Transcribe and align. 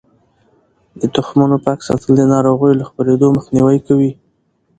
د 0.99 1.01
تخمونو 1.15 1.55
پاک 1.65 1.79
ساتل 1.87 2.11
د 2.17 2.21
ناروغیو 2.33 2.79
له 2.79 2.85
خپریدو 2.89 3.27
مخنیوی 3.37 3.77
کوي. 3.87 4.11